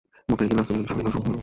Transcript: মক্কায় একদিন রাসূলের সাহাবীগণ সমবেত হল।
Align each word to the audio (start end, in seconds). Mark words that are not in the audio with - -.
মক্কায় 0.29 0.45
একদিন 0.47 0.57
রাসূলের 0.61 0.87
সাহাবীগণ 0.87 1.11
সমবেত 1.13 1.25
হল। 1.29 1.37